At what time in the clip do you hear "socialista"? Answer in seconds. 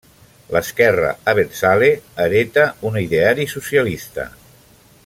3.57-4.29